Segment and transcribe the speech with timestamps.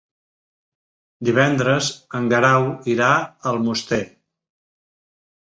[1.27, 1.91] Divendres
[2.21, 4.03] en Guerau irà a Almoster.